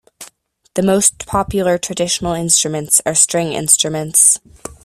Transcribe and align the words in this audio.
The 0.73 0.81
most 0.81 1.27
popular 1.27 1.77
traditional 1.77 2.33
instruments 2.33 3.03
are 3.05 3.13
string 3.13 3.53
instruments. 3.53 4.39